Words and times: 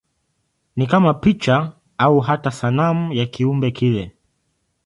Ni 0.77 0.87
kama 0.87 1.13
picha 1.13 1.73
au 1.97 2.19
hata 2.19 2.51
sanamu 2.51 3.13
ya 3.13 3.25
kiumbe 3.25 3.71
kile. 3.71 4.15